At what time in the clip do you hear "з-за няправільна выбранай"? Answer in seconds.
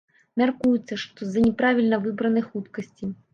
1.33-2.47